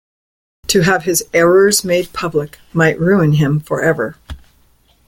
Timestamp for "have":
0.81-1.03